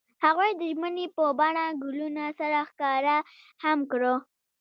[0.23, 3.17] هغوی د ژمنې په بڼه ګلونه سره ښکاره
[3.63, 4.13] هم کړه.